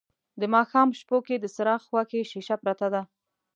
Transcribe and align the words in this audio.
د 0.39 0.41
ماښام 0.53 0.89
شپو 0.99 1.17
کې 1.27 1.35
د 1.39 1.45
څراغ 1.55 1.81
خواکې 1.87 2.21
شیشه 2.31 2.55
پرته 2.63 2.87
ده 2.93 3.01